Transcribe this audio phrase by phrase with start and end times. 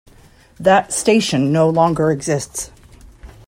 [0.59, 2.71] That station no longer exists.